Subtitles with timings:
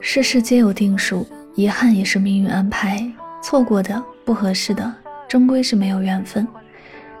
[0.00, 1.24] 世事皆有定数，
[1.54, 3.08] 遗憾也是命运安排。
[3.40, 4.92] 错过的、不合适的，
[5.28, 6.46] 终归是没有缘分。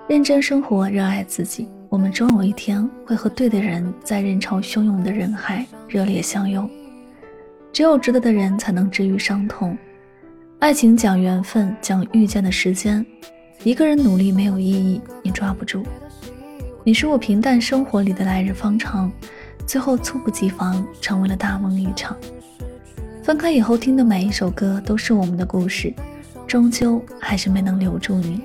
[0.08, 6.68] 认真生活，热爱自己，我们终有一天会和对的人在人潮汹涌的人海热烈相拥。
[7.72, 9.78] 只有值得的人，才能治愈伤痛。
[10.58, 13.04] 爱情讲缘分，讲遇见的时间。
[13.62, 15.84] 一个人努力没有意义，你抓不住。
[16.84, 19.10] 你是我平淡生活里的来日方长，
[19.66, 22.16] 最后猝不及防，成为了大梦一场。
[23.22, 25.94] 分开以后听的每一首歌都是我们的故事，
[26.46, 28.42] 终究还是没能留住你。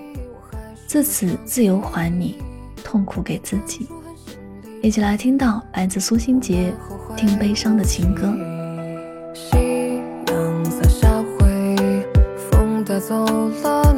[0.86, 2.38] 自此自由还你，
[2.84, 3.88] 痛苦给自己。
[4.82, 6.72] 一起来听到来自苏新杰
[7.16, 8.28] 《听悲伤的情歌》。
[9.34, 12.06] 夕阳洒下灰，
[12.52, 13.97] 风带走了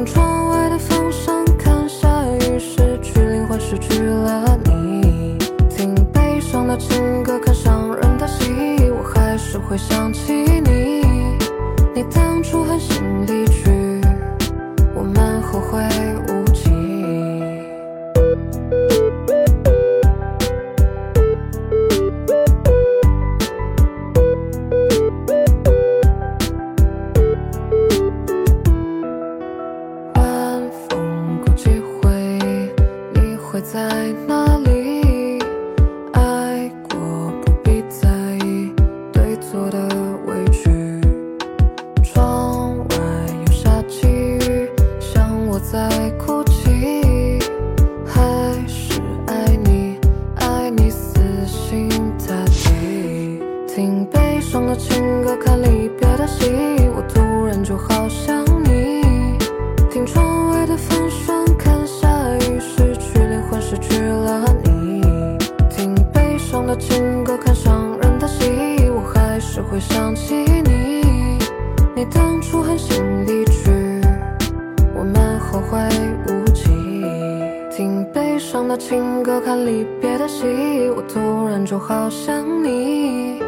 [0.00, 5.36] 听窗外的风声看下雨失去灵魂失去了你
[5.68, 8.50] 听悲伤的情歌看伤人的戏
[8.90, 11.02] 我还是会想起你
[11.94, 13.09] 你当初狠心
[33.60, 34.49] 会在哪
[69.80, 71.38] 想起你，
[71.96, 73.70] 你当初狠心离去，
[74.94, 75.78] 我们后悔
[76.26, 76.70] 无期。
[77.74, 80.44] 听悲伤的情歌，看离别的戏，
[80.94, 83.40] 我突然就好想你。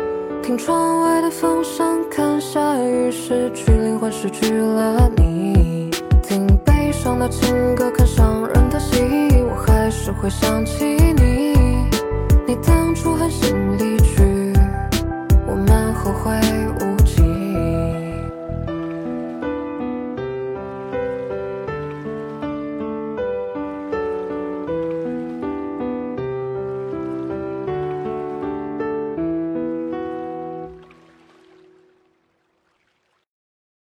[0.42, 5.90] 听窗外的风声，看下雨，失去灵魂，失去了你。
[6.22, 9.02] 听悲伤的情歌，看伤人的戏，
[9.50, 11.52] 我还是会想起你。
[12.46, 13.54] 你当初狠心
[15.94, 16.91] 后悔。